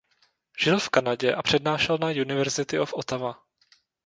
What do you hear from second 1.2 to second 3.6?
a přednášel na University of Ottawa.